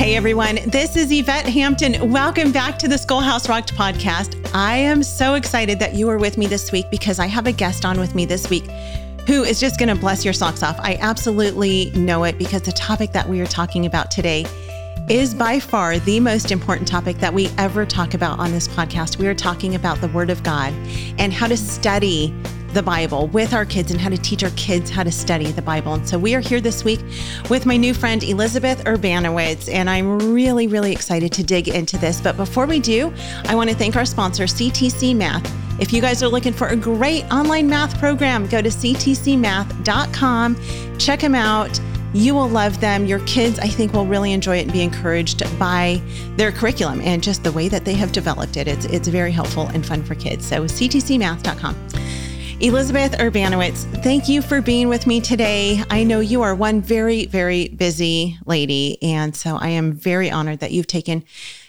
[0.00, 2.10] Hey everyone, this is Yvette Hampton.
[2.10, 4.50] Welcome back to the Schoolhouse Rocked podcast.
[4.54, 7.52] I am so excited that you are with me this week because I have a
[7.52, 8.64] guest on with me this week
[9.26, 10.80] who is just going to bless your socks off.
[10.80, 14.46] I absolutely know it because the topic that we are talking about today
[15.10, 19.18] is by far the most important topic that we ever talk about on this podcast.
[19.18, 20.72] We are talking about the Word of God
[21.18, 22.34] and how to study
[22.72, 25.62] the Bible with our kids and how to teach our kids how to study the
[25.62, 25.94] Bible.
[25.94, 27.00] And so we are here this week
[27.48, 32.20] with my new friend Elizabeth Urbanowicz, and I'm really, really excited to dig into this.
[32.20, 33.12] But before we do,
[33.46, 35.52] I want to thank our sponsor, CTC Math.
[35.80, 40.56] If you guys are looking for a great online math program, go to ctcmath.com,
[40.98, 41.80] check them out.
[42.12, 43.06] You will love them.
[43.06, 46.02] Your kids, I think, will really enjoy it and be encouraged by
[46.36, 48.66] their curriculum and just the way that they have developed it.
[48.66, 50.44] It's, it's very helpful and fun for kids.
[50.46, 51.76] So, ctcmath.com.
[52.62, 55.82] Elizabeth Urbanowicz, thank you for being with me today.
[55.88, 59.02] I know you are one very, very busy lady.
[59.02, 61.24] And so I am very honored that you've taken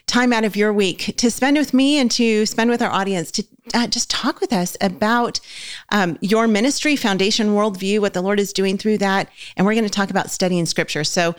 [0.05, 3.31] time out of your week to spend with me and to spend with our audience
[3.31, 5.39] to uh, just talk with us about
[5.94, 9.30] um, your ministry, Foundation Worldview, what the Lord is doing through that.
[9.55, 11.05] And we're going to talk about studying scripture.
[11.05, 11.36] So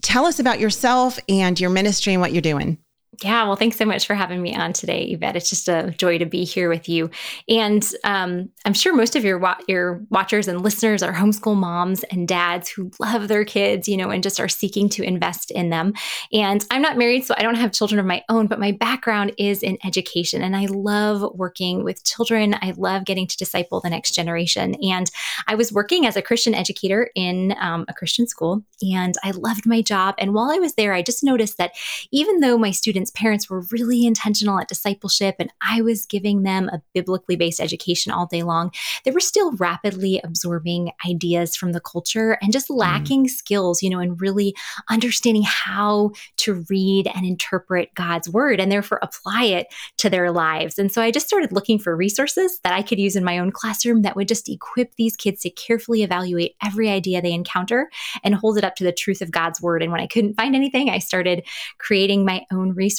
[0.00, 2.78] tell us about yourself and your ministry and what you're doing.
[3.20, 5.36] Yeah, well, thanks so much for having me on today, Yvette.
[5.36, 7.10] It's just a joy to be here with you.
[7.46, 12.04] And um, I'm sure most of your wa- your watchers and listeners are homeschool moms
[12.04, 15.68] and dads who love their kids, you know, and just are seeking to invest in
[15.68, 15.92] them.
[16.32, 19.32] And I'm not married, so I don't have children of my own, but my background
[19.36, 22.54] is in education, and I love working with children.
[22.62, 24.74] I love getting to disciple the next generation.
[24.82, 25.10] And
[25.46, 29.66] I was working as a Christian educator in um, a Christian school, and I loved
[29.66, 30.14] my job.
[30.16, 31.72] And while I was there, I just noticed that
[32.10, 36.42] even though my students students' parents were really intentional at discipleship and I was giving
[36.42, 38.70] them a biblically based education all day long,
[39.04, 42.76] they were still rapidly absorbing ideas from the culture and just mm.
[42.76, 43.30] lacking mm.
[43.30, 44.54] skills, you know, and really
[44.88, 49.66] understanding how to read and interpret God's word and therefore apply it
[49.98, 50.78] to their lives.
[50.78, 53.50] And so I just started looking for resources that I could use in my own
[53.50, 57.90] classroom that would just equip these kids to carefully evaluate every idea they encounter
[58.22, 59.82] and hold it up to the truth of God's word.
[59.82, 61.46] And when I couldn't find anything, I started
[61.78, 62.91] creating my own resources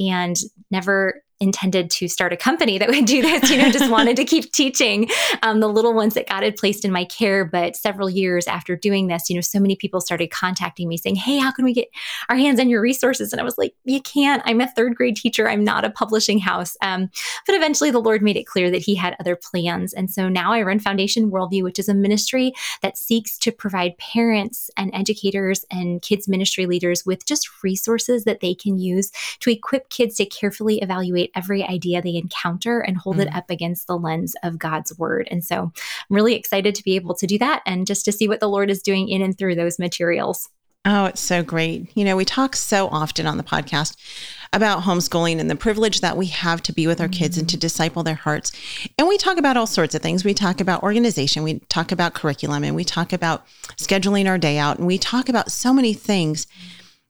[0.00, 0.36] and
[0.70, 4.24] never intended to start a company that would do this, you know, just wanted to
[4.24, 5.08] keep teaching
[5.42, 7.44] um, the little ones that God had placed in my care.
[7.44, 11.16] But several years after doing this, you know, so many people started contacting me saying,
[11.16, 11.88] Hey, how can we get
[12.28, 13.32] our hands on your resources?
[13.32, 14.42] And I was like, You can't.
[14.44, 15.48] I'm a third grade teacher.
[15.48, 16.76] I'm not a publishing house.
[16.82, 17.10] Um,
[17.46, 19.92] but eventually the Lord made it clear that He had other plans.
[19.92, 23.96] And so now I run Foundation Worldview, which is a ministry that seeks to provide
[23.98, 29.10] parents and educators and kids ministry leaders with just resources that they can use
[29.40, 33.22] to equip kids to carefully evaluate every idea they encounter and hold mm.
[33.22, 35.28] it up against the lens of God's word.
[35.30, 38.28] And so I'm really excited to be able to do that and just to see
[38.28, 40.48] what the Lord is doing in and through those materials.
[40.84, 41.94] Oh, it's so great.
[41.96, 43.96] You know, we talk so often on the podcast
[44.52, 47.56] about homeschooling and the privilege that we have to be with our kids and to
[47.56, 47.60] mm-hmm.
[47.60, 48.52] disciple their hearts.
[48.96, 50.24] And we talk about all sorts of things.
[50.24, 53.44] We talk about organization, we talk about curriculum, and we talk about
[53.76, 56.46] scheduling our day out, and we talk about so many things.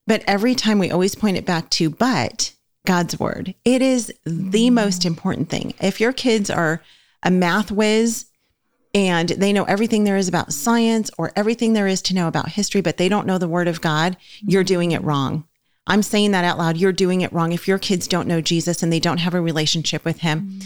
[0.06, 2.54] But every time we always point it back to, but
[2.88, 3.54] God's word.
[3.66, 5.74] It is the most important thing.
[5.78, 6.80] If your kids are
[7.22, 8.24] a math whiz
[8.94, 12.48] and they know everything there is about science or everything there is to know about
[12.48, 15.44] history, but they don't know the word of God, you're doing it wrong.
[15.86, 16.78] I'm saying that out loud.
[16.78, 17.52] You're doing it wrong.
[17.52, 20.58] If your kids don't know Jesus and they don't have a relationship with him,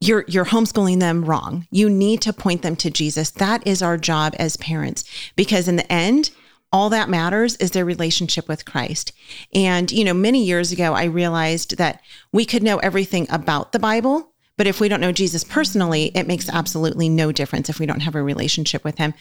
[0.00, 1.66] you're you're homeschooling them wrong.
[1.72, 3.30] You need to point them to Jesus.
[3.30, 5.02] That is our job as parents
[5.34, 6.30] because in the end,
[6.72, 9.12] all that matters is their relationship with Christ.
[9.54, 12.00] And, you know, many years ago, I realized that
[12.32, 16.26] we could know everything about the Bible, but if we don't know Jesus personally, it
[16.26, 19.12] makes absolutely no difference if we don't have a relationship with him.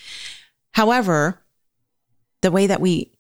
[0.72, 1.42] However,
[2.42, 3.12] the way that we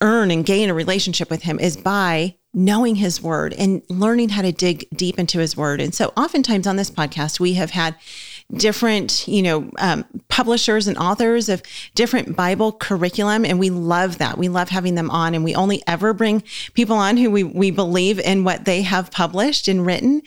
[0.00, 4.42] earn and gain a relationship with him is by knowing his word and learning how
[4.42, 5.80] to dig deep into his word.
[5.80, 7.96] And so oftentimes on this podcast, we have had
[8.56, 11.62] different, you know, um, publishers and authors of
[11.94, 13.44] different Bible curriculum.
[13.44, 14.38] And we love that.
[14.38, 15.34] We love having them on.
[15.34, 16.42] And we only ever bring
[16.74, 20.22] people on who we, we believe in what they have published and written.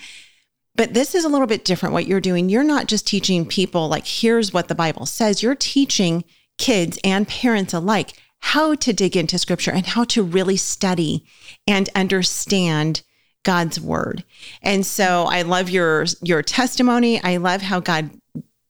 [0.75, 2.49] But this is a little bit different what you're doing.
[2.49, 5.41] You're not just teaching people, like, here's what the Bible says.
[5.41, 6.23] You're teaching
[6.57, 11.25] kids and parents alike how to dig into scripture and how to really study
[11.65, 13.01] and understand
[13.43, 14.23] God's word.
[14.61, 17.21] And so I love your your testimony.
[17.23, 18.11] I love how God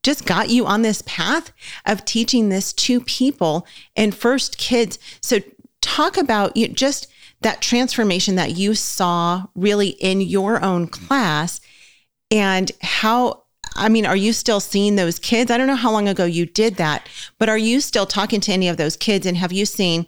[0.07, 1.51] just got you on this path
[1.85, 4.97] of teaching this to people and first kids.
[5.19, 5.39] So
[5.81, 7.07] talk about you just
[7.41, 11.59] that transformation that you saw really in your own class
[12.31, 13.43] and how
[13.75, 15.51] I mean, are you still seeing those kids?
[15.51, 18.53] I don't know how long ago you did that, but are you still talking to
[18.53, 20.07] any of those kids and have you seen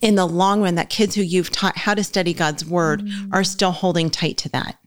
[0.00, 3.28] in the long run that kids who you've taught how to study God's word mm.
[3.32, 4.78] are still holding tight to that?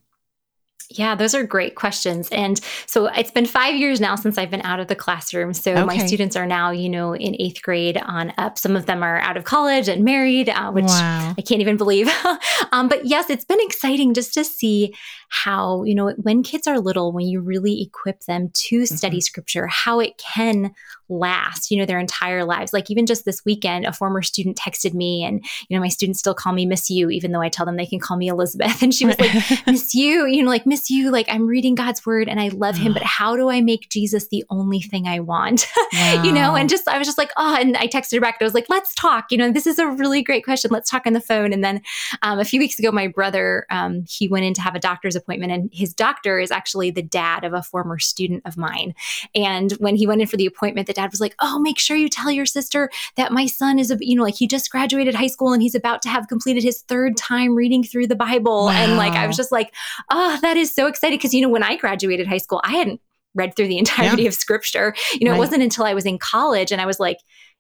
[0.90, 2.30] Yeah, those are great questions.
[2.30, 5.54] And so it's been five years now since I've been out of the classroom.
[5.54, 5.84] So okay.
[5.84, 8.58] my students are now, you know, in eighth grade on up.
[8.58, 11.34] Some of them are out of college and married, uh, which wow.
[11.38, 12.10] I can't even believe.
[12.72, 14.94] um, but yes, it's been exciting just to see
[15.30, 19.22] how, you know, when kids are little, when you really equip them to study mm-hmm.
[19.22, 20.74] scripture, how it can
[21.10, 22.74] last, you know, their entire lives.
[22.74, 26.20] Like even just this weekend, a former student texted me and, you know, my students
[26.20, 28.82] still call me Miss You, even though I tell them they can call me Elizabeth.
[28.86, 29.32] And she was like,
[29.68, 32.76] Miss You, you know, like Miss You, like I'm reading God's word and I love
[32.76, 35.66] him, but how do I make Jesus the only thing I want?
[35.94, 36.22] Wow.
[36.24, 38.46] you know, and just I was just like, oh, and I texted her back and
[38.46, 39.32] I was like, let's talk.
[39.32, 40.70] You know, this is a really great question.
[40.72, 41.52] Let's talk on the phone.
[41.52, 41.82] And then
[42.22, 45.16] um, a few weeks ago, my brother, um, he went in to have a doctor's
[45.16, 48.94] appointment and his doctor is actually the dad of a former student of mine.
[49.34, 51.98] And when he went in for the appointment, the dad was like, oh, make sure
[51.98, 55.16] you tell your sister that my son is, a, you know, like he just graduated
[55.16, 58.66] high school and he's about to have completed his third time reading through the Bible.
[58.66, 58.72] Wow.
[58.72, 59.74] And like, I was just like,
[60.10, 61.20] oh, that is so exciting.
[61.20, 63.02] Cause, you know, when I graduated high school, I hadn't
[63.36, 64.30] read through the entirety yeah.
[64.30, 64.96] of scripture.
[65.14, 65.38] You know, right.
[65.38, 67.18] it wasn't until I was in college and I was like,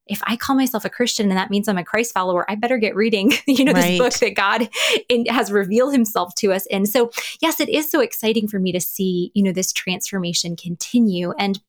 [0.08, 2.78] if I call myself a Christian and that means I'm a Christ follower, I better
[2.78, 3.82] get reading, you know, right.
[3.82, 4.70] this book that God
[5.10, 6.66] in, has revealed himself to us.
[6.68, 7.12] And so,
[7.42, 11.34] yes, it is so exciting for me to see, you know, this transformation continue.
[11.40, 11.60] And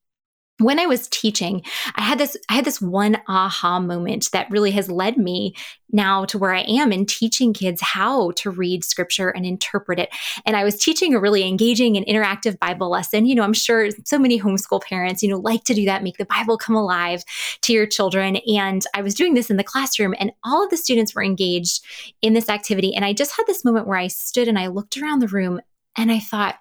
[0.58, 1.62] when I was teaching,
[1.96, 5.54] I had this I had this one aha moment that really has led me
[5.92, 10.08] now to where I am in teaching kids how to read scripture and interpret it.
[10.44, 13.26] And I was teaching a really engaging and interactive Bible lesson.
[13.26, 16.16] You know, I'm sure so many homeschool parents, you know, like to do that, make
[16.16, 17.22] the Bible come alive
[17.62, 18.36] to your children.
[18.46, 21.84] And I was doing this in the classroom and all of the students were engaged
[22.22, 22.94] in this activity.
[22.94, 25.60] And I just had this moment where I stood and I looked around the room
[25.96, 26.56] and I thought,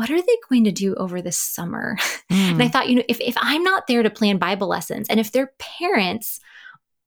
[0.00, 1.96] what are they going to do over the summer?
[2.30, 2.50] Mm.
[2.52, 2.72] And I mm.
[2.72, 5.52] thought, you know, if, if I'm not there to plan Bible lessons and if their
[5.58, 6.40] parents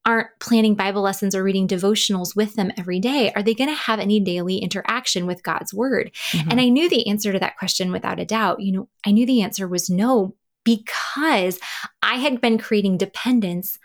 [0.06, 3.76] aren't planning Bible lessons or reading devotionals with them every day, are they going to
[3.76, 6.12] have any daily interaction with God's word?
[6.32, 6.52] Mm-hmm.
[6.52, 8.60] And I knew the answer to that question without a doubt.
[8.60, 11.60] You know, I knew the answer was no, because
[12.04, 13.80] I had been creating dependence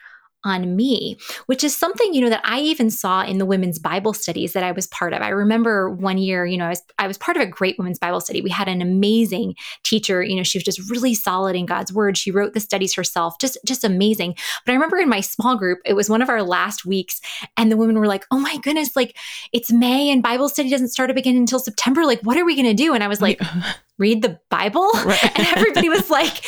[0.45, 4.13] on me, which is something, you know, that I even saw in the women's Bible
[4.13, 5.21] studies that I was part of.
[5.21, 7.99] I remember one year, you know, I was I was part of a great women's
[7.99, 8.41] Bible study.
[8.41, 12.17] We had an amazing teacher, you know, she was just really solid in God's word.
[12.17, 14.35] She wrote the studies herself, just just amazing.
[14.65, 17.21] But I remember in my small group, it was one of our last weeks
[17.57, 19.17] and the women were like, "Oh my goodness, like
[19.53, 22.05] it's May and Bible study doesn't start up again until September.
[22.05, 23.41] Like what are we going to do?" And I was like,
[23.99, 24.89] read the Bible?
[25.05, 25.19] Right.
[25.39, 26.45] And everybody was like,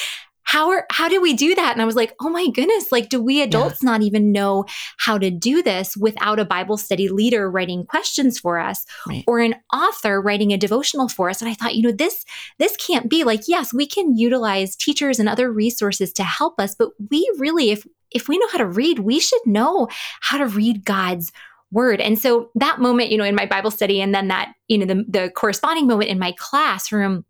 [0.50, 3.08] how are how do we do that and i was like oh my goodness like
[3.08, 3.90] do we adults yeah.
[3.90, 4.64] not even know
[4.98, 9.22] how to do this without a bible study leader writing questions for us right.
[9.28, 12.24] or an author writing a devotional for us and i thought you know this
[12.58, 16.74] this can't be like yes we can utilize teachers and other resources to help us
[16.74, 19.86] but we really if if we know how to read we should know
[20.20, 21.30] how to read god's
[21.72, 22.00] word.
[22.00, 24.86] And so that moment, you know, in my Bible study and then that, you know,
[24.86, 27.24] the, the corresponding moment in my classroom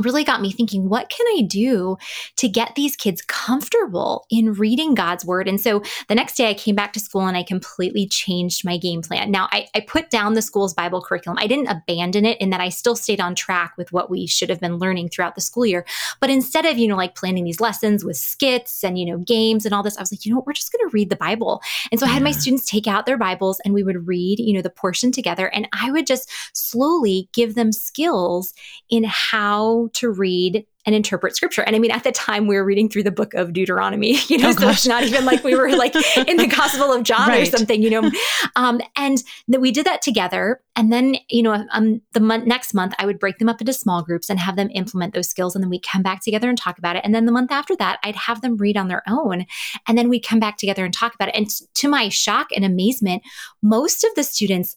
[0.00, 1.96] really got me thinking what can i do
[2.36, 5.48] to get these kids comfortable in reading god's word?
[5.48, 8.76] And so the next day i came back to school and i completely changed my
[8.76, 9.30] game plan.
[9.30, 11.38] Now i, I put down the school's bible curriculum.
[11.40, 14.50] I didn't abandon it in that i still stayed on track with what we should
[14.50, 15.86] have been learning throughout the school year.
[16.20, 19.64] But instead of you know like planning these lessons with skits and you know games
[19.64, 21.16] and all this i was like you know what, we're just going to read the
[21.16, 21.62] bible.
[21.90, 24.52] And so i had my students take out their bibles and we would read you
[24.52, 25.48] know the portion together.
[25.48, 28.52] And i would just slowly give them skills
[28.90, 31.62] in how to read and interpret scripture.
[31.62, 34.38] And I mean, at the time we were reading through the book of Deuteronomy, you
[34.38, 35.94] know, oh, so it's not even like we were like
[36.28, 37.42] in the Gospel of John right.
[37.42, 38.10] or something, you know.
[38.54, 40.60] Um, and that we did that together.
[40.76, 43.72] And then, you know, um, the month next month, I would break them up into
[43.72, 45.54] small groups and have them implement those skills.
[45.54, 47.02] And then we come back together and talk about it.
[47.04, 49.44] And then the month after that, I'd have them read on their own.
[49.86, 51.36] And then we'd come back together and talk about it.
[51.36, 53.22] And to my shock and amazement,
[53.62, 54.76] most of the students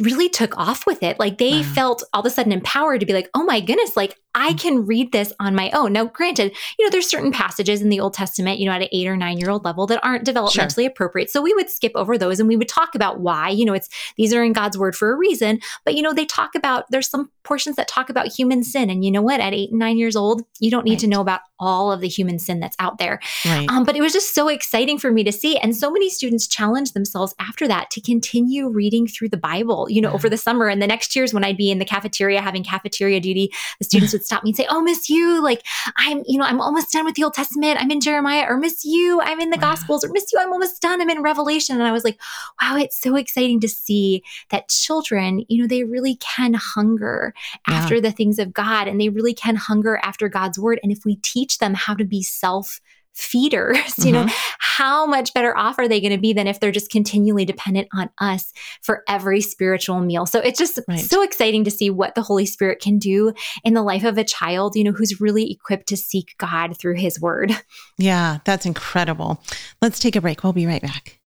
[0.00, 1.18] really took off with it.
[1.18, 1.62] Like they wow.
[1.62, 4.60] felt all of a sudden empowered to be like, oh my goodness, like I mm.
[4.60, 5.94] can read this on my own.
[5.94, 8.88] Now, granted, you know, there's certain passages in the Old Testament, you know, at an
[8.92, 10.86] eight or nine year old level that aren't developmentally sure.
[10.86, 11.30] appropriate.
[11.30, 13.88] So we would skip over those and we would talk about why, you know, it's
[14.16, 15.58] these are in God's word for a reason.
[15.84, 18.90] But, you know, they talk about, there's some portions that talk about human sin.
[18.90, 19.40] And you know what?
[19.40, 21.00] At eight and nine years old, you don't need right.
[21.00, 23.20] to know about all of the human sin that's out there.
[23.44, 23.68] Right.
[23.70, 25.56] Um, but it was just so exciting for me to see.
[25.56, 30.02] And so many students challenged themselves after that to continue reading through the Bible, you
[30.02, 30.14] know, yeah.
[30.14, 30.68] over the summer.
[30.68, 34.12] And the next years when I'd be in the cafeteria having cafeteria duty, the students
[34.12, 35.62] would stop me and say, Oh, Miss You, like
[35.96, 37.80] I'm, you know, I'm almost done with the Old Testament.
[37.80, 39.72] I'm in Jeremiah, or Miss You, I'm in the wow.
[39.72, 41.00] Gospels, or Miss You, I'm almost done.
[41.00, 41.76] I'm in Revelation.
[41.76, 42.18] And I was like,
[42.60, 47.32] wow, it's so exciting to see that children, you know, they really can hunger
[47.68, 47.74] yeah.
[47.74, 50.80] after the things of God and they really can hunger after God's word.
[50.82, 52.80] And if we teach them how to be self
[53.16, 53.76] feeders.
[53.76, 54.02] Mm-hmm.
[54.06, 54.54] You know, mm-hmm.
[54.60, 57.88] how much better off are they going to be than if they're just continually dependent
[57.92, 60.26] on us for every spiritual meal?
[60.26, 61.00] So it's just right.
[61.00, 63.32] so exciting to see what the Holy Spirit can do
[63.64, 66.96] in the life of a child, you know, who's really equipped to seek God through
[66.96, 67.52] his word.
[67.98, 69.42] Yeah, that's incredible.
[69.80, 70.44] Let's take a break.
[70.44, 71.18] We'll be right back.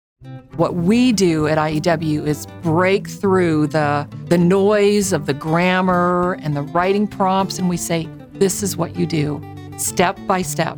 [0.55, 6.55] What we do at IEW is break through the, the noise of the grammar and
[6.55, 9.41] the writing prompts, and we say, this is what you do,
[9.77, 10.77] step by step.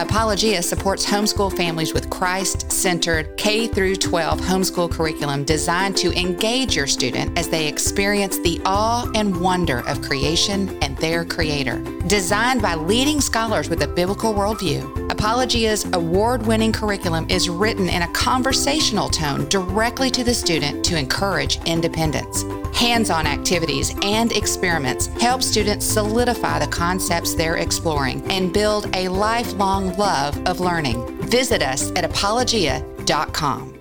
[0.00, 6.86] Apologia supports homeschool families with Christ-centered K through 12 homeschool curriculum designed to engage your
[6.86, 11.82] student as they experience the awe and wonder of creation and their creator.
[12.10, 18.08] Designed by leading scholars with a biblical worldview, Apologia's award-winning curriculum is written in a
[18.08, 22.42] conversational tone directly to the student to encourage independence.
[22.76, 29.96] Hands-on activities and experiments help students solidify the concepts they're exploring and build a lifelong
[29.96, 31.06] love of learning.
[31.28, 33.78] Visit us at apologia.com.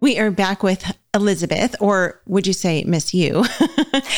[0.00, 3.44] We are back with Elizabeth, or would you say Miss You?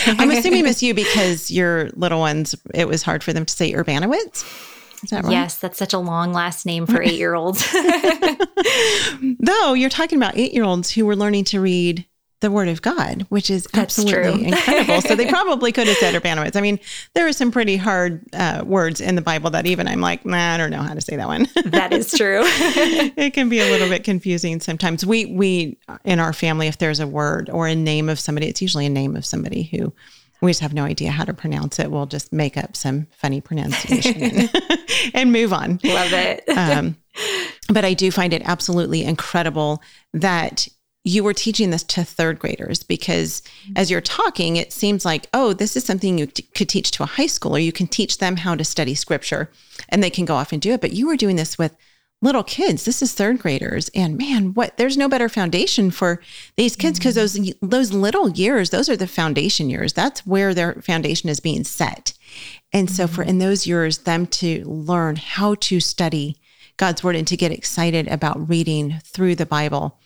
[0.07, 3.73] I'm assuming Miss You because your little ones, it was hard for them to say
[3.73, 4.73] Urbanowicz.
[5.03, 5.33] Is that right?
[5.33, 7.69] Yes, that's such a long last name for eight year olds.
[9.41, 12.07] Though you're talking about eight year olds who were learning to read
[12.45, 15.01] the word of God, which is absolutely incredible.
[15.01, 16.57] So they probably could have said Urbanowicz.
[16.57, 16.79] I mean,
[17.15, 20.53] there are some pretty hard uh, words in the Bible that even I'm like, nah,
[20.53, 21.49] I don't know how to say that one.
[21.65, 22.43] that is true.
[22.45, 25.07] it can be a little bit confusing sometimes.
[25.07, 28.61] We we in our family, if there's a word or a name of somebody, it's
[28.61, 29.91] usually a name of somebody who
[30.43, 31.91] we just have no idea how to pronounce it.
[31.91, 34.51] We'll just make up some funny pronunciation and,
[35.15, 35.81] and move on.
[35.83, 36.47] Love it.
[36.51, 36.99] Um,
[37.71, 39.83] but I do find it absolutely incredible
[40.13, 40.69] that
[41.05, 43.43] you were teaching this to third graders because
[43.77, 47.03] as you're talking, it seems like, oh, this is something you t- could teach to
[47.03, 47.63] a high schooler.
[47.63, 49.51] You can teach them how to study scripture
[49.91, 50.81] and they can go off and do it.
[50.81, 51.77] But you were doing this with
[52.23, 52.87] little kids.
[52.87, 53.91] This is third graders.
[53.95, 56.23] And man, what there's no better foundation for
[56.57, 57.69] these kids because those mm-hmm.
[57.69, 59.93] those little years, those are the foundation years.
[59.93, 62.15] That's where their foundation is being set.
[62.73, 63.31] And so for mm-hmm.
[63.31, 66.41] in those years, them to learn how to study
[66.79, 70.01] God's word and to get excited about reading through the Bible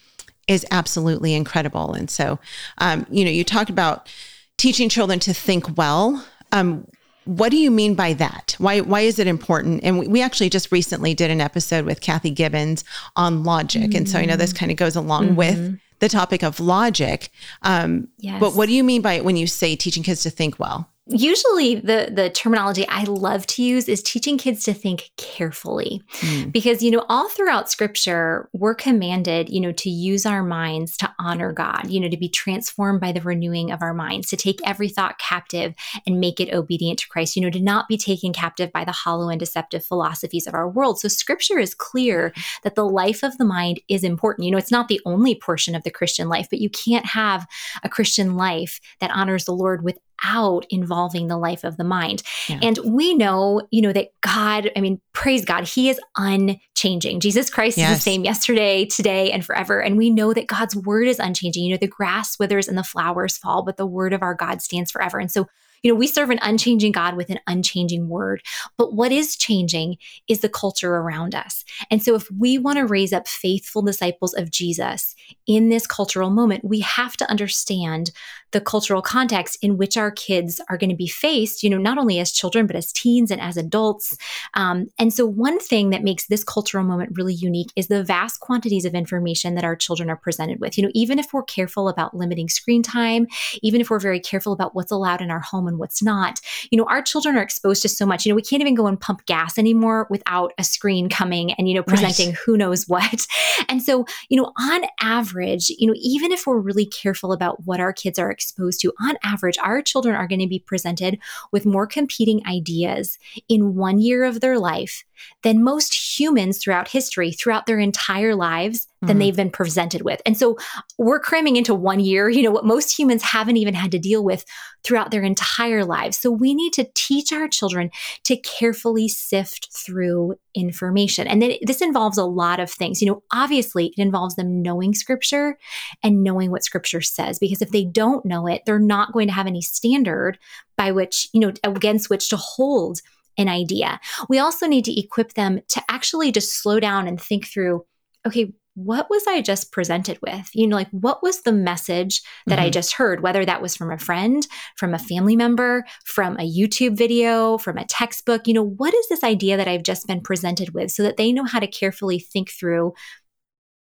[0.48, 1.92] is absolutely incredible.
[1.92, 2.38] And so,
[2.78, 4.08] um, you know, you talked about
[4.56, 6.24] teaching children to think well.
[6.52, 6.86] Um,
[7.24, 8.56] what do you mean by that?
[8.58, 9.84] Why why is it important?
[9.84, 12.84] And we, we actually just recently did an episode with Kathy Gibbens
[13.16, 13.98] on logic, mm-hmm.
[13.98, 15.36] and so I know this kind of goes along mm-hmm.
[15.36, 17.30] with the topic of logic.
[17.62, 18.40] Um, yes.
[18.40, 20.88] But what do you mean by it when you say teaching kids to think well?
[21.08, 26.02] Usually the the terminology I love to use is teaching kids to think carefully.
[26.20, 26.52] Mm.
[26.52, 31.12] Because you know all throughout scripture we're commanded, you know, to use our minds to
[31.18, 34.60] honor God, you know, to be transformed by the renewing of our minds, to take
[34.64, 35.74] every thought captive
[36.06, 38.92] and make it obedient to Christ, you know, to not be taken captive by the
[38.92, 41.00] hollow and deceptive philosophies of our world.
[41.00, 44.44] So scripture is clear that the life of the mind is important.
[44.44, 47.46] You know, it's not the only portion of the Christian life, but you can't have
[47.82, 52.22] a Christian life that honors the Lord with out involving the life of the mind.
[52.48, 52.60] Yeah.
[52.62, 57.20] And we know, you know, that God, I mean, praise God, He is unchanging.
[57.20, 57.90] Jesus Christ yes.
[57.90, 59.80] is the same yesterday, today, and forever.
[59.80, 61.64] And we know that God's word is unchanging.
[61.64, 64.62] You know, the grass withers and the flowers fall, but the word of our God
[64.62, 65.18] stands forever.
[65.18, 65.48] And so
[65.82, 68.42] you know, we serve an unchanging God with an unchanging word.
[68.76, 71.64] But what is changing is the culture around us.
[71.90, 75.14] And so, if we want to raise up faithful disciples of Jesus
[75.46, 78.10] in this cultural moment, we have to understand
[78.52, 81.98] the cultural context in which our kids are going to be faced, you know, not
[81.98, 84.16] only as children, but as teens and as adults.
[84.54, 88.40] Um, and so, one thing that makes this cultural moment really unique is the vast
[88.40, 90.78] quantities of information that our children are presented with.
[90.78, 93.26] You know, even if we're careful about limiting screen time,
[93.62, 96.40] even if we're very careful about what's allowed in our home and what's not,
[96.70, 98.24] you know, our children are exposed to so much.
[98.24, 101.68] You know, we can't even go and pump gas anymore without a screen coming and,
[101.68, 102.38] you know, presenting right.
[102.44, 103.26] who knows what.
[103.68, 107.80] And so, you know, on average, you know, even if we're really careful about what
[107.80, 111.18] our kids are exposed to, on average, our children are going to be presented
[111.50, 113.18] with more competing ideas
[113.48, 115.04] in one year of their life
[115.42, 119.20] than most humans throughout history, throughout their entire lives, than Mhm.
[119.20, 120.20] they've been presented with.
[120.26, 120.56] And so
[120.98, 124.24] we're cramming into one year, you know, what most humans haven't even had to deal
[124.24, 124.44] with
[124.82, 126.18] throughout their entire lives.
[126.18, 127.90] So we need to teach our children
[128.24, 131.28] to carefully sift through information.
[131.28, 133.00] And then this involves a lot of things.
[133.00, 135.58] You know, obviously, it involves them knowing scripture
[136.02, 139.34] and knowing what scripture says, because if they don't know it, they're not going to
[139.34, 140.38] have any standard
[140.76, 143.00] by which, you know, against which to hold
[143.38, 144.00] an idea.
[144.28, 147.84] We also need to equip them to actually just slow down and think through
[148.26, 150.50] okay, what was I just presented with?
[150.54, 152.72] You know, like what was the message that I Mhm.
[152.72, 156.96] just heard, whether that was from a friend, from a family member, from a YouTube
[156.96, 158.46] video, from a textbook?
[158.46, 161.32] You know, what is this idea that I've just been presented with so that they
[161.32, 162.92] know how to carefully think through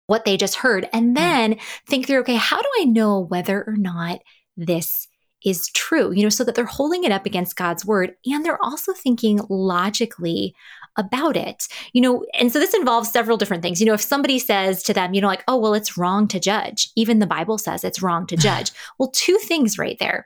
[0.07, 3.77] what they just heard and then think through, okay, how do I know whether or
[3.77, 4.19] not
[4.57, 5.07] this
[5.43, 8.63] is true, you know, so that they're holding it up against God's word and they're
[8.63, 10.55] also thinking logically
[10.97, 12.25] about it, you know.
[12.39, 13.79] And so this involves several different things.
[13.79, 16.39] You know, if somebody says to them, you know, like, oh, well, it's wrong to
[16.39, 18.71] judge, even the Bible says it's wrong to judge.
[18.97, 20.25] well, two things right there.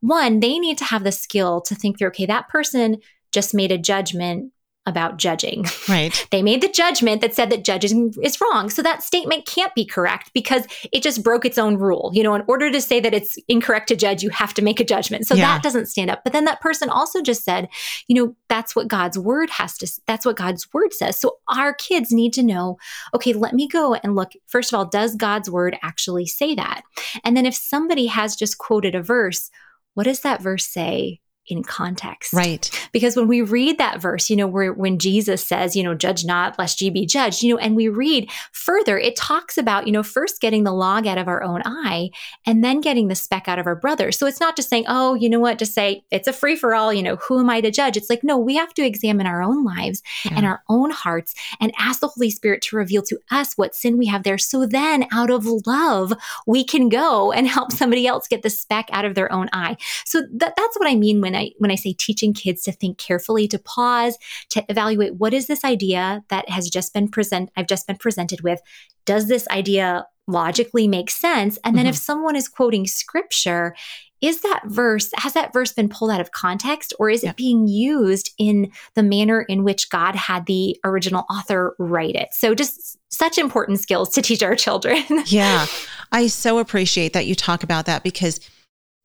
[0.00, 2.98] One, they need to have the skill to think through, okay, that person
[3.32, 4.52] just made a judgment
[4.86, 5.64] about judging.
[5.88, 6.26] Right.
[6.30, 8.68] They made the judgment that said that judging is wrong.
[8.68, 12.10] So that statement can't be correct because it just broke its own rule.
[12.12, 14.80] You know, in order to say that it's incorrect to judge, you have to make
[14.80, 15.26] a judgment.
[15.26, 15.46] So Yeah.
[15.46, 16.24] that doesn't stand up.
[16.24, 17.68] But then that person also just said,
[18.08, 21.18] you know, that's what God's word has to, that's what God's word says.
[21.18, 22.76] So our kids need to know,
[23.14, 24.32] okay, let me go and look.
[24.46, 26.82] First of all, does God's word actually say that?
[27.24, 29.50] And then if somebody has just quoted a verse,
[29.94, 31.20] what does that verse say?
[31.48, 32.32] In context.
[32.32, 32.68] Right.
[32.90, 36.24] Because when we read that verse, you know, where when Jesus says, you know, judge
[36.24, 39.92] not lest ye be judged, you know, and we read further, it talks about, you
[39.92, 42.10] know, first getting the log out of our own eye
[42.46, 44.10] and then getting the speck out of our brother.
[44.10, 46.74] So it's not just saying, oh, you know what, just say it's a free for
[46.74, 47.96] all, you know, who am I to judge?
[47.96, 51.72] It's like, no, we have to examine our own lives and our own hearts and
[51.78, 54.38] ask the Holy Spirit to reveal to us what sin we have there.
[54.38, 56.12] So then out of love,
[56.44, 59.76] we can go and help somebody else get the speck out of their own eye.
[60.04, 62.98] So that, that's what I mean when I when I say teaching kids to think
[62.98, 64.18] carefully, to pause,
[64.50, 68.42] to evaluate what is this idea that has just been present I've just been presented
[68.42, 68.60] with.
[69.04, 71.58] Does this idea logically make sense?
[71.64, 72.00] And then if mm-hmm.
[72.00, 73.76] someone is quoting scripture,
[74.20, 77.68] is that verse has that verse been pulled out of context or is it being
[77.68, 82.28] used in the manner in which God had the original author write it?
[82.32, 85.04] So just such important skills to teach our children.
[85.26, 85.66] Yeah.
[86.12, 88.40] I so appreciate that you talk about that because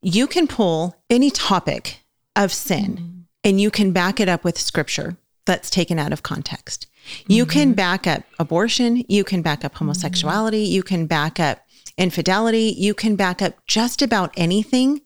[0.02, 2.01] you can pull any topic
[2.36, 3.22] of sin mm.
[3.44, 6.86] and you can back it up with scripture that's taken out of context.
[7.26, 7.76] You can mm-hmm.
[7.76, 10.74] back up abortion, you can back up homosexuality, mm-hmm.
[10.74, 11.60] you can back up
[11.98, 15.00] infidelity, you can back up just about anything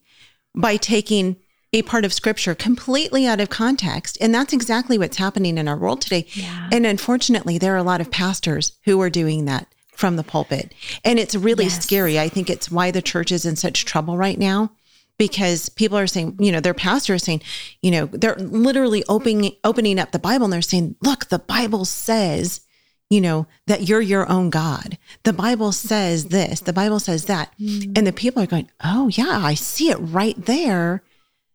[0.55, 1.37] by taking
[1.73, 4.17] a part of scripture completely out of context.
[4.21, 6.27] And that's exactly what's happening in our world today.
[6.33, 6.69] Yeah.
[6.73, 10.75] And unfortunately, there are a lot of pastors who are doing that from the pulpit.
[11.05, 11.83] And it's really Yes.
[11.83, 12.21] scary.
[12.21, 14.73] I think it's why the church is in such trouble right now
[15.19, 17.43] because people are saying, you know, their pastor is saying,
[17.83, 21.85] you know, they're literally opening opening up the Bible and they're saying, look, the Bible
[21.85, 22.61] says,
[23.09, 24.99] you know, that you're your own God.
[25.23, 27.53] The Bible says this, the Bible says that.
[27.97, 31.03] And the people are going, oh, yeah, I see it right there.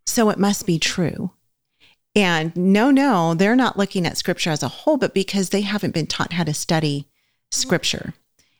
[0.05, 1.31] So it must be true.
[2.15, 5.93] And no, no, they're not looking at scripture as a whole, but because they haven't
[5.93, 7.07] been taught how to study
[7.51, 8.13] scripture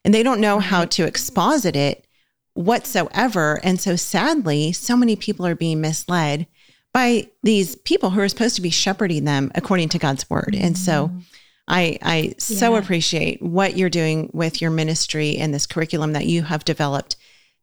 [0.04, 2.06] and they don't know how to exposit it
[2.54, 3.60] whatsoever.
[3.64, 6.48] And so sadly, so many people are being misled
[6.94, 10.56] by these people who are supposed to be shepherding them according to God's word.
[10.60, 11.20] And so mm-hmm.
[11.68, 12.80] I, I so Yeah.
[12.80, 17.16] appreciate what you're doing with your ministry and this curriculum that you have developed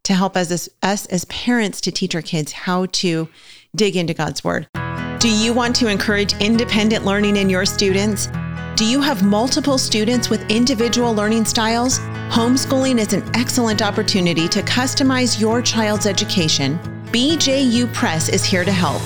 [0.05, 3.29] to help us as, us as parents to teach our kids how to
[3.77, 4.68] dig into God's word.
[5.18, 8.29] Do you want to encourage independent learning in your students?
[8.79, 11.99] Do you have multiple students with individual learning styles?
[12.31, 16.79] Homeschooling is an excellent opportunity to customize your child's education.
[17.07, 19.03] BJU Press is here to help.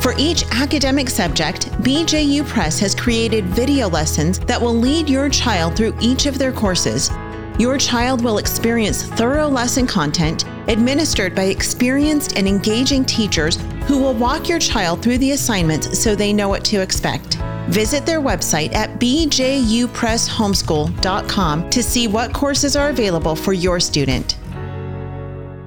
[0.00, 5.74] For each academic subject, BJU Press has created video lessons that will lead your child
[5.74, 7.10] through each of their courses.
[7.58, 14.14] Your child will experience thorough lesson content administered by experienced and engaging teachers who will
[14.14, 17.36] walk your child through the assignments so they know what to expect.
[17.68, 24.38] Visit their website at bjupresshomeschool.com to see what courses are available for your student.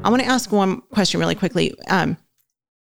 [0.03, 1.75] I want to ask one question really quickly.
[1.87, 2.17] Um,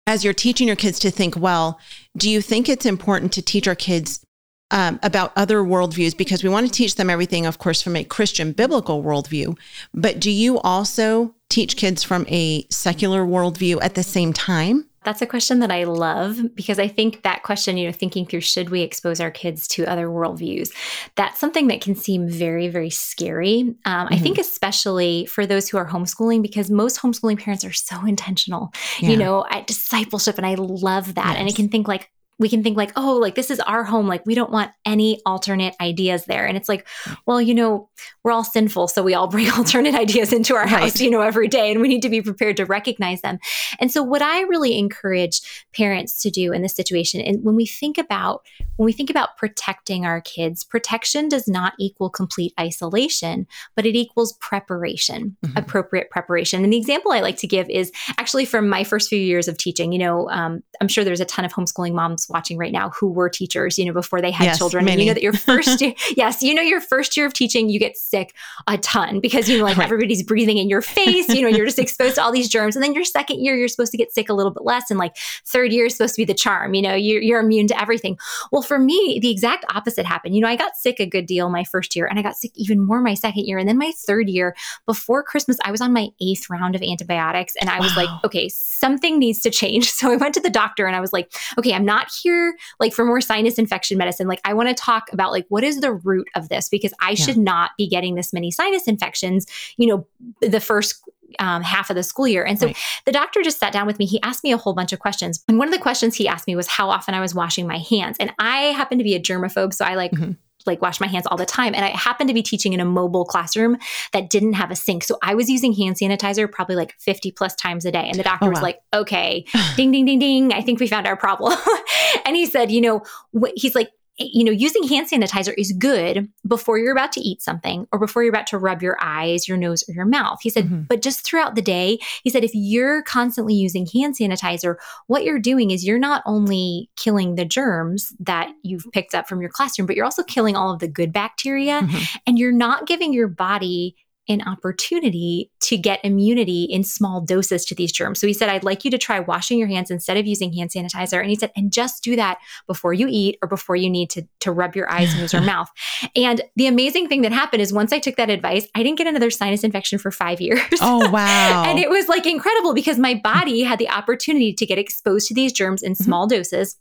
[0.06, 1.80] as you're teaching your kids to think well,
[2.18, 4.22] do you think it's important to teach our kids
[4.70, 6.14] um, about other worldviews?
[6.14, 9.58] Because we want to teach them everything, of course, from a Christian biblical worldview.
[9.94, 14.84] But do you also teach kids from a secular worldview at the same time?
[15.08, 18.42] That's a question that I love because I think that question, you know, thinking through
[18.42, 20.70] should we expose our kids to other worldviews,
[21.14, 23.60] that's something that can seem very, very scary.
[23.86, 24.12] Um, mm-hmm.
[24.12, 28.70] I think, especially for those who are homeschooling, because most homeschooling parents are so intentional,
[29.00, 29.08] yeah.
[29.08, 30.36] you know, at discipleship.
[30.36, 31.24] And I love that.
[31.24, 31.36] Yes.
[31.38, 34.06] And I can think, like, we can think like, oh, like this is our home.
[34.06, 36.46] Like we don't want any alternate ideas there.
[36.46, 36.86] And it's like,
[37.26, 37.88] well, you know,
[38.22, 38.88] we're all sinful.
[38.88, 40.82] So we all bring alternate ideas into our right.
[40.82, 41.70] house, you know, every day.
[41.72, 43.38] And we need to be prepared to recognize them.
[43.80, 45.40] And so what I really encourage
[45.74, 48.42] parents to do in this situation, and when we think about,
[48.76, 53.96] when we think about protecting our kids, protection does not equal complete isolation, but it
[53.96, 55.56] equals preparation, mm-hmm.
[55.56, 56.62] appropriate preparation.
[56.62, 59.58] And the example I like to give is actually from my first few years of
[59.58, 59.92] teaching.
[59.92, 63.10] You know, um, I'm sure there's a ton of homeschooling moms watching right now who
[63.10, 64.84] were teachers, you know, before they had yes, children.
[64.84, 64.94] Many.
[64.94, 67.68] And you know that your first year, yes, you know, your first year of teaching,
[67.68, 68.34] you get sick
[68.66, 69.84] a ton because, you know, like right.
[69.84, 72.76] everybody's breathing in your face, you know, you're just exposed to all these germs.
[72.76, 74.90] And then your second year, you're supposed to get sick a little bit less.
[74.90, 77.66] And like third year is supposed to be the charm, you know, you're, you're immune
[77.68, 78.18] to everything.
[78.52, 80.34] Well, for me, the exact opposite happened.
[80.34, 82.52] You know, I got sick a good deal my first year and I got sick
[82.54, 83.58] even more my second year.
[83.58, 84.54] And then my third year
[84.86, 87.54] before Christmas, I was on my eighth round of antibiotics.
[87.60, 89.92] And I was like, okay, something needs to change.
[89.98, 92.92] So I went to the doctor and I was like, okay, I'm not here like
[92.92, 94.28] for more sinus infection medicine.
[94.28, 97.10] Like I want to talk about like what is the root of this because I
[97.10, 97.24] yeah.
[97.24, 100.06] should not be getting this many sinus infections, you know,
[100.40, 101.02] the first
[101.38, 102.44] um, half of the school year.
[102.44, 102.76] And so right.
[103.04, 104.06] the doctor just sat down with me.
[104.06, 105.44] He asked me a whole bunch of questions.
[105.48, 107.78] And one of the questions he asked me was how often I was washing my
[107.78, 108.16] hands.
[108.18, 109.74] And I happen to be a germaphobe.
[109.74, 110.32] So I like, mm-hmm
[110.66, 111.74] like wash my hands all the time.
[111.74, 113.78] And I happened to be teaching in a mobile classroom
[114.12, 115.04] that didn't have a sink.
[115.04, 118.08] So I was using hand sanitizer probably like 50 plus times a day.
[118.08, 119.44] And the doctor oh, was like, okay,
[119.76, 120.52] ding, ding, ding, ding.
[120.52, 121.56] I think we found our problem.
[122.24, 123.02] and he said, you know,
[123.38, 127.40] wh- he's like, you know, using hand sanitizer is good before you're about to eat
[127.40, 130.38] something or before you're about to rub your eyes, your nose, or your mouth.
[130.42, 130.82] He said, mm-hmm.
[130.88, 134.76] but just throughout the day, he said, if you're constantly using hand sanitizer,
[135.06, 139.40] what you're doing is you're not only killing the germs that you've picked up from
[139.40, 142.18] your classroom, but you're also killing all of the good bacteria mm-hmm.
[142.26, 143.94] and you're not giving your body
[144.28, 148.20] an opportunity to get immunity in small doses to these germs.
[148.20, 150.70] So he said, I'd like you to try washing your hands instead of using hand
[150.70, 151.20] sanitizer.
[151.20, 154.26] And he said, and just do that before you eat or before you need to,
[154.40, 155.68] to rub your eyes, nose, or mouth.
[156.14, 159.06] And the amazing thing that happened is once I took that advice, I didn't get
[159.06, 160.60] another sinus infection for five years.
[160.80, 161.64] Oh, wow.
[161.66, 165.34] and it was like incredible because my body had the opportunity to get exposed to
[165.34, 166.04] these germs in mm-hmm.
[166.04, 166.38] small mm-hmm.
[166.38, 166.76] doses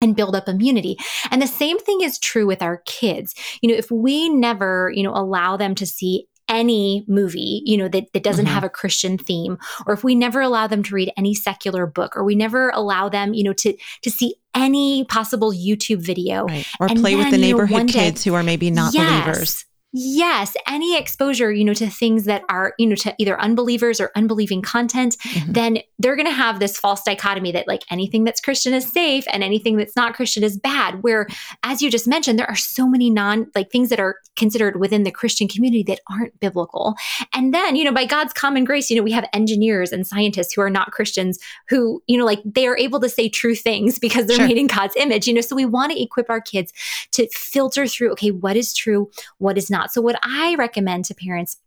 [0.00, 0.96] and build up immunity.
[1.30, 3.34] And the same thing is true with our kids.
[3.62, 7.88] You know, if we never, you know, allow them to see any movie, you know,
[7.88, 8.54] that, that doesn't mm-hmm.
[8.54, 12.16] have a Christian theme, or if we never allow them to read any secular book,
[12.16, 16.44] or we never allow them, you know, to to see any possible YouTube video.
[16.46, 16.66] Right.
[16.80, 19.64] Or play then, with the neighborhood you know, kids who are maybe not yes, believers.
[19.98, 24.10] Yes, any exposure, you know, to things that are, you know, to either unbelievers or
[24.14, 25.52] unbelieving content, mm-hmm.
[25.52, 29.24] then they're going to have this false dichotomy that like anything that's Christian is safe
[29.32, 31.02] and anything that's not Christian is bad.
[31.02, 31.26] Where,
[31.62, 35.04] as you just mentioned, there are so many non like things that are considered within
[35.04, 36.94] the Christian community that aren't biblical.
[37.32, 40.52] And then, you know, by God's common grace, you know, we have engineers and scientists
[40.52, 41.38] who are not Christians
[41.70, 44.46] who, you know, like they are able to say true things because they're sure.
[44.46, 45.40] made in God's image, you know.
[45.40, 46.70] So we want to equip our kids
[47.12, 49.92] to filter through, okay, what is true, what is not not.
[49.92, 51.58] So, what I recommend to parents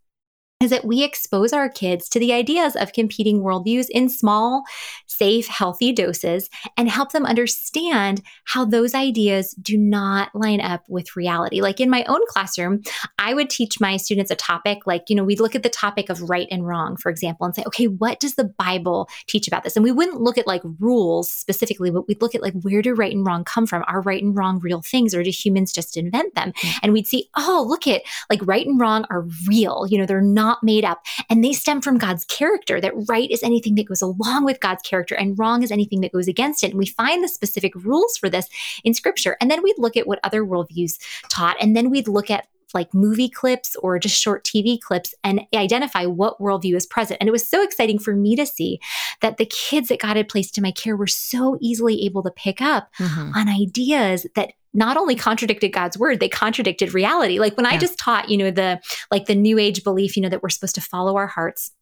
[0.60, 4.62] is that we expose our kids to the ideas of competing worldviews in small,
[5.06, 11.16] safe, healthy doses and help them understand how those ideas do not line up with
[11.16, 11.62] reality.
[11.62, 12.82] Like in my own classroom,
[13.18, 16.10] I would teach my students a topic, like, you know, we'd look at the topic
[16.10, 19.64] of right and wrong, for example, and say, okay, what does the Bible teach about
[19.64, 19.76] this?
[19.76, 22.92] And we wouldn't look at like rules specifically, but we'd look at like, where do
[22.92, 23.82] right and wrong come from?
[23.88, 26.52] Are right and wrong real things or do humans just invent them?
[26.52, 26.78] Mm-hmm.
[26.82, 29.86] And we'd see, oh, look at like right and wrong are real.
[29.88, 31.00] You know, they're not not made up.
[31.28, 34.82] And they stem from God's character, that right is anything that goes along with God's
[34.82, 36.70] character and wrong is anything that goes against it.
[36.70, 38.48] And we find the specific rules for this
[38.82, 39.36] in scripture.
[39.40, 41.56] And then we'd look at what other worldviews taught.
[41.60, 46.06] And then we'd look at like movie clips or just short TV clips and identify
[46.06, 47.18] what worldview is present.
[47.20, 48.80] And it was so exciting for me to see
[49.20, 52.30] that the kids that God had placed in my care were so easily able to
[52.30, 53.32] pick up mm-hmm.
[53.34, 57.38] on ideas that not only contradicted God's word, they contradicted reality.
[57.38, 57.72] Like when yeah.
[57.72, 58.80] I just taught, you know, the
[59.10, 61.72] like the new age belief, you know, that we're supposed to follow our hearts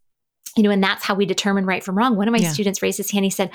[0.59, 2.17] you know, and that's how we determine right from wrong.
[2.17, 2.51] One of my yeah.
[2.51, 3.25] students raised his hand.
[3.25, 3.51] He said,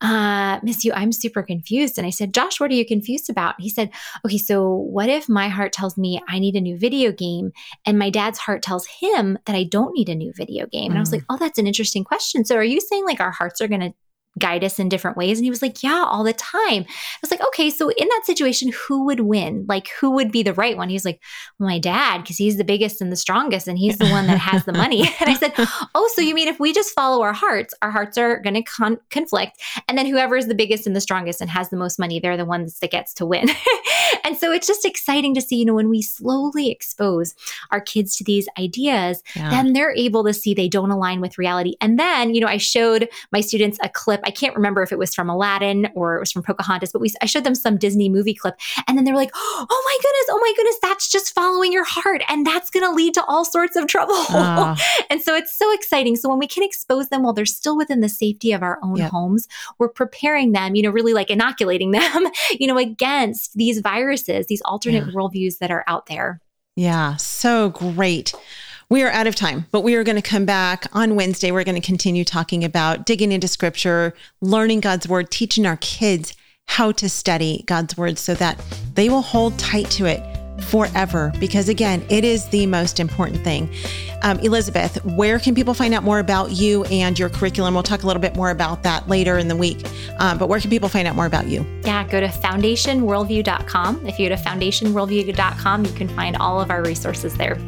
[0.00, 1.98] uh, Miss You, I'm super confused.
[1.98, 3.54] And I said, Josh, what are you confused about?
[3.60, 3.90] he said,
[4.26, 7.52] Okay, so what if my heart tells me I need a new video game
[7.86, 10.90] and my dad's heart tells him that I don't need a new video game?
[10.90, 11.26] And I was like, mm.
[11.30, 12.44] Oh, that's an interesting question.
[12.44, 13.94] So are you saying like our hearts are going to
[14.38, 15.38] guide us in different ways?
[15.38, 16.84] And he was like, Yeah, all the time.
[16.88, 19.66] I was like, Okay, so in that situation, who would win?
[19.68, 20.88] Like, who would be the right one?
[20.88, 21.20] He was like,
[21.58, 24.38] well, My dad, because he's the biggest and the strongest, and he's the one that
[24.38, 25.00] has the money.
[25.20, 25.52] and I said,
[25.94, 28.62] Oh, so you mean if we just follow our hearts, our hearts are going to
[28.62, 29.60] con- conflict.
[29.88, 32.36] And then whoever is the biggest and the strongest and has the most money, they're
[32.36, 33.48] the ones that gets to win.
[34.24, 37.34] and so it's just exciting to see, you know, when we slowly expose
[37.70, 39.50] our kids to these ideas, yeah.
[39.50, 41.74] then they're able to see they don't align with reality.
[41.80, 44.20] And then, you know, I showed my students a clip.
[44.28, 47.10] I can't remember if it was from Aladdin or it was from Pocahontas, but we
[47.22, 48.56] I showed them some Disney movie clip.
[48.86, 51.86] And then they were like, oh my goodness, oh my goodness, that's just following your
[51.86, 52.22] heart.
[52.28, 54.14] And that's going to lead to all sorts of trouble.
[54.28, 54.76] Uh.
[55.10, 56.14] and so it's so exciting.
[56.14, 58.96] So when we can expose them while they're still within the safety of our own
[58.96, 59.10] yep.
[59.10, 64.46] homes, we're preparing them, you know, really like inoculating them, you know, against these viruses,
[64.46, 65.12] these alternate yeah.
[65.12, 66.42] worldviews that are out there.
[66.76, 68.34] Yeah, so great.
[68.90, 71.50] We are out of time, but we are going to come back on Wednesday.
[71.50, 76.34] We're going to continue talking about digging into scripture, learning God's word, teaching our kids
[76.68, 78.58] how to study God's word so that
[78.94, 80.22] they will hold tight to it
[80.62, 81.32] forever.
[81.38, 83.70] Because again it is the most important thing.
[84.22, 87.74] Um, elizabeth where can people find out more about you and your curriculum?
[87.74, 89.86] We'll talk a little bit more about that later in the week.
[90.18, 91.64] Um, but where can people find out more about you?
[91.84, 96.82] Yeah go to foundationworldview.com if you go to foundationworldview.com you can find all of our
[96.82, 97.58] resources there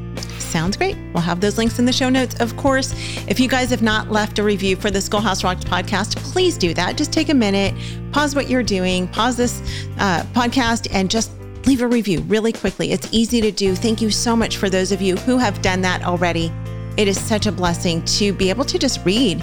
[0.51, 0.97] Sounds great.
[1.15, 2.41] We'll have those links in the show notes.
[2.41, 2.93] Of course,
[3.29, 6.75] if you guys have not left a review for the Schoolhouse Rocked podcast, please do
[6.75, 6.97] that.
[6.97, 7.73] Just take a minute,
[8.11, 9.61] pause what you're doing, pause this
[9.99, 11.31] uh, podcast, and just
[11.67, 12.91] leave a review really quickly.
[12.91, 13.77] It's easy to do.
[13.77, 16.51] Thank you so much for those of you who have done that already.
[16.97, 19.41] It is such a blessing to be able to just read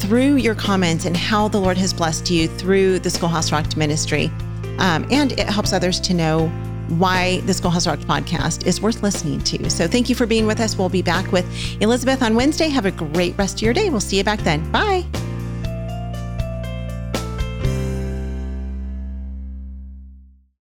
[0.00, 4.30] through your comments and how the Lord has blessed you through the Schoolhouse Rocked ministry.
[4.78, 6.50] Um, and it helps others to know
[6.90, 9.70] why the Schoolhouse Rocked podcast is worth listening to.
[9.70, 10.76] So thank you for being with us.
[10.76, 11.46] We'll be back with
[11.80, 12.68] Elizabeth on Wednesday.
[12.68, 13.90] Have a great rest of your day.
[13.90, 14.70] We'll see you back then.
[14.70, 15.04] Bye.